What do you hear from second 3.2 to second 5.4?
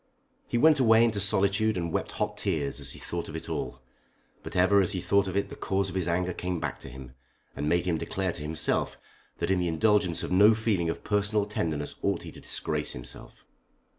of it all. But ever as he thought of